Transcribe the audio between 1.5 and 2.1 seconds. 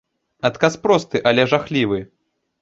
жахлівы.